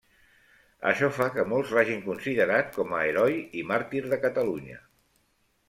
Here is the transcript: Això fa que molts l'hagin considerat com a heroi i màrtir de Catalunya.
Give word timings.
Això 0.91 1.09
fa 1.17 1.27
que 1.35 1.45
molts 1.51 1.73
l'hagin 1.79 2.01
considerat 2.07 2.73
com 2.79 2.97
a 2.97 3.03
heroi 3.11 3.39
i 3.61 3.65
màrtir 3.75 4.05
de 4.09 4.23
Catalunya. 4.27 4.85